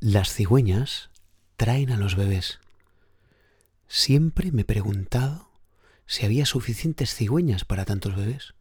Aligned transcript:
Las 0.00 0.34
cigüeñas 0.34 1.10
traen 1.56 1.90
a 1.90 1.96
los 1.96 2.14
bebés. 2.14 2.58
Siempre 3.88 4.52
me 4.52 4.62
he 4.62 4.64
preguntado 4.64 5.49
si 6.10 6.26
había 6.26 6.44
suficientes 6.44 7.14
cigüeñas 7.14 7.64
para 7.64 7.84
tantos 7.84 8.16
bebés. 8.16 8.54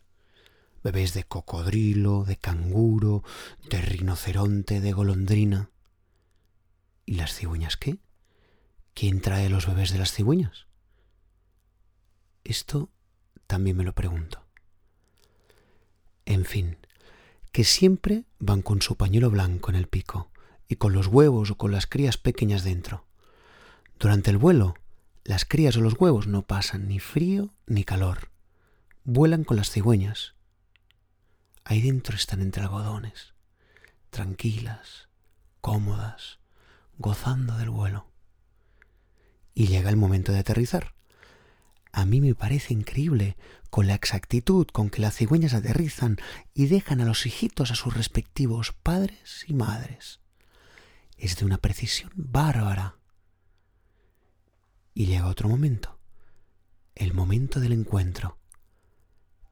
Bebés 0.83 1.15
de 1.15 1.23
cocodrilo, 1.23 2.23
de 2.23 2.37
canguro, 2.37 3.23
de 3.71 3.81
rinoceronte, 3.81 4.81
de 4.81 4.91
golondrina. 4.91 5.71
¿Y 7.07 7.15
las 7.15 7.33
cigüeñas 7.33 7.75
qué? 7.75 7.97
¿Quién 8.93 9.19
trae 9.19 9.49
los 9.49 9.65
bebés 9.65 9.91
de 9.91 9.97
las 9.97 10.13
cigüeñas? 10.13 10.67
Esto 12.43 12.91
también 13.47 13.77
me 13.77 13.83
lo 13.83 13.93
pregunto. 13.93 14.45
En 16.25 16.45
fin, 16.45 16.77
que 17.51 17.63
siempre 17.63 18.25
van 18.37 18.61
con 18.61 18.83
su 18.83 18.95
pañuelo 18.95 19.31
blanco 19.31 19.71
en 19.71 19.75
el 19.75 19.87
pico 19.87 20.29
y 20.67 20.75
con 20.75 20.93
los 20.93 21.07
huevos 21.07 21.49
o 21.49 21.57
con 21.57 21.71
las 21.71 21.87
crías 21.87 22.17
pequeñas 22.17 22.63
dentro. 22.63 23.07
Durante 23.97 24.29
el 24.29 24.37
vuelo, 24.37 24.75
las 25.23 25.45
crías 25.45 25.75
o 25.77 25.81
los 25.81 25.99
huevos 25.99 26.27
no 26.27 26.43
pasan 26.43 26.87
ni 26.87 26.99
frío 26.99 27.53
ni 27.67 27.83
calor. 27.83 28.31
Vuelan 29.03 29.43
con 29.43 29.57
las 29.57 29.69
cigüeñas. 29.69 30.35
Ahí 31.63 31.81
dentro 31.81 32.15
están 32.15 32.41
entre 32.41 32.63
algodones, 32.63 33.33
tranquilas, 34.09 35.09
cómodas, 35.61 36.39
gozando 36.97 37.57
del 37.57 37.69
vuelo. 37.69 38.11
Y 39.53 39.67
llega 39.67 39.89
el 39.89 39.97
momento 39.97 40.31
de 40.31 40.39
aterrizar. 40.39 40.93
A 41.91 42.05
mí 42.05 42.21
me 42.21 42.35
parece 42.35 42.73
increíble 42.73 43.35
con 43.69 43.87
la 43.87 43.95
exactitud 43.95 44.67
con 44.67 44.89
que 44.89 45.01
las 45.01 45.15
cigüeñas 45.15 45.53
aterrizan 45.53 46.17
y 46.53 46.67
dejan 46.67 47.01
a 47.01 47.05
los 47.05 47.25
hijitos 47.25 47.71
a 47.71 47.75
sus 47.75 47.95
respectivos 47.95 48.71
padres 48.71 49.43
y 49.47 49.53
madres 49.53 50.19
es 51.19 51.35
de 51.37 51.45
una 51.45 51.57
precisión 51.57 52.11
bárbara. 52.15 52.95
Y 54.99 55.05
llega 55.05 55.27
otro 55.27 55.47
momento, 55.47 55.97
el 56.93 57.13
momento 57.13 57.61
del 57.61 57.71
encuentro. 57.71 58.37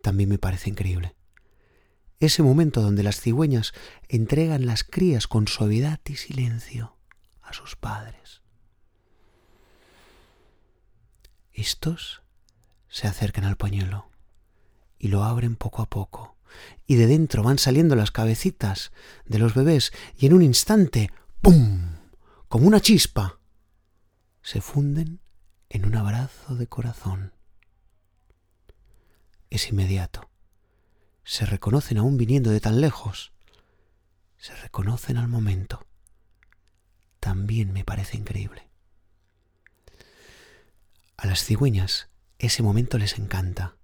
También 0.01 0.27
me 0.27 0.37
parece 0.37 0.69
increíble. 0.69 1.15
Ese 2.19 2.43
momento 2.43 2.81
donde 2.81 3.01
las 3.01 3.21
cigüeñas 3.21 3.71
entregan 4.09 4.65
las 4.65 4.83
crías 4.83 5.25
con 5.25 5.47
suavidad 5.47 6.01
y 6.03 6.17
silencio 6.17 6.97
a 7.41 7.53
sus 7.53 7.77
padres. 7.77 8.41
Estos 11.53 12.23
se 12.89 13.07
acercan 13.07 13.45
al 13.45 13.55
pañuelo 13.55 14.11
y 14.99 15.07
lo 15.07 15.23
abren 15.23 15.55
poco 15.55 15.81
a 15.81 15.89
poco, 15.89 16.35
y 16.85 16.95
de 16.95 17.07
dentro 17.07 17.41
van 17.41 17.57
saliendo 17.57 17.95
las 17.95 18.11
cabecitas 18.11 18.91
de 19.25 19.39
los 19.39 19.53
bebés 19.53 19.93
y 20.17 20.25
en 20.25 20.33
un 20.33 20.41
instante 20.41 21.09
¡Pum! 21.39 21.99
Como 22.49 22.67
una 22.67 22.81
chispa. 22.81 23.39
Se 24.41 24.59
funden 24.59 25.21
en 25.69 25.85
un 25.85 25.95
abrazo 25.95 26.55
de 26.55 26.67
corazón. 26.67 27.33
Es 29.49 29.69
inmediato. 29.69 30.29
Se 31.23 31.45
reconocen 31.45 31.97
aún 31.97 32.17
viniendo 32.17 32.51
de 32.51 32.59
tan 32.59 32.79
lejos. 32.81 33.33
Se 34.37 34.55
reconocen 34.55 35.17
al 35.17 35.27
momento. 35.27 35.85
También 37.19 37.73
me 37.73 37.83
parece 37.83 38.17
increíble. 38.17 38.69
A 41.17 41.27
las 41.27 41.43
cigüeñas 41.43 42.09
ese 42.39 42.61
momento 42.61 42.97
les 42.97 43.17
encanta. 43.17 43.75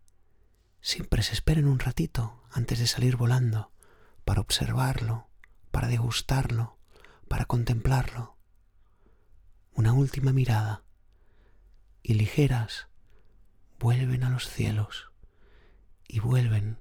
Siempre 0.82 1.24
se 1.24 1.34
esperan 1.34 1.66
un 1.66 1.80
ratito 1.80 2.44
antes 2.52 2.80
de 2.80 2.88
salir 2.88 3.16
volando 3.16 3.72
para 4.26 4.42
observarlo, 4.42 5.28
para 5.72 5.88
degustarlo, 5.88 6.78
para 7.28 7.46
contemplarlo. 7.46 8.38
Una 9.74 9.94
última 9.94 10.32
mirada 10.34 10.84
y 12.04 12.16
ligeras 12.16 12.88
vuelven 13.80 14.24
a 14.24 14.30
los 14.30 14.48
cielos 14.48 15.10
y 16.08 16.20
vuelven 16.20 16.78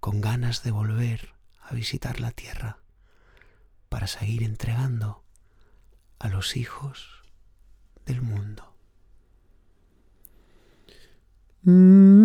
con 0.00 0.20
ganas 0.20 0.62
de 0.62 0.70
volver 0.70 1.34
a 1.60 1.74
visitar 1.74 2.20
la 2.20 2.30
tierra 2.30 2.78
para 3.88 4.06
seguir 4.06 4.42
entregando 4.42 5.24
a 6.18 6.28
los 6.28 6.56
hijos 6.56 7.22
del 8.06 8.22
mundo. 8.22 8.74
Mm. 11.64 12.21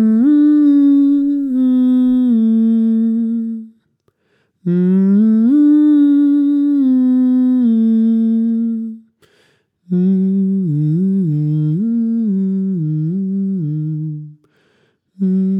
Mm. 15.20 15.57